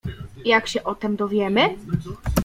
[0.45, 1.75] "Jak się o tem dowiemy?"